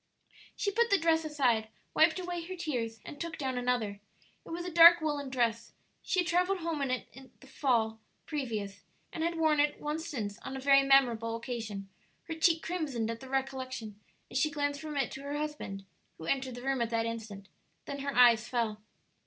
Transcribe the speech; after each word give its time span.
She 0.55 0.71
put 0.71 0.89
the 0.89 0.97
dress 0.97 1.23
aside, 1.25 1.67
wiped 1.93 2.17
away 2.17 2.41
her 2.45 2.55
tears, 2.55 3.01
and 3.05 3.21
took 3.21 3.37
down 3.37 3.55
another. 3.55 3.99
It 4.43 4.49
was 4.49 4.65
a 4.65 4.71
dark 4.71 4.99
woollen 4.99 5.29
dress. 5.29 5.73
She 6.01 6.21
had 6.21 6.27
travelled 6.27 6.61
home 6.61 6.81
in 6.81 6.89
it 6.89 7.11
the 7.39 7.99
previous 8.25 8.75
fall, 8.77 8.83
and 9.13 9.23
had 9.23 9.37
worn 9.37 9.59
it 9.59 9.79
once 9.79 10.07
since 10.09 10.39
on 10.39 10.57
a 10.57 10.59
very 10.59 10.81
memorable 10.81 11.35
occasion; 11.35 11.87
her 12.23 12.33
cheek 12.33 12.63
crimsoned 12.63 13.11
at 13.11 13.19
the 13.19 13.29
recollection 13.29 13.99
as 14.31 14.39
she 14.39 14.49
glanced 14.49 14.81
from 14.81 14.97
it 14.97 15.11
to 15.11 15.21
her 15.21 15.37
husband, 15.37 15.85
who 16.17 16.25
entered 16.25 16.55
the 16.55 16.63
room 16.63 16.81
at 16.81 16.89
that 16.89 17.05
instant; 17.05 17.47
then 17.85 17.99
her 17.99 18.15
eyes 18.15 18.47
fell. 18.49 18.81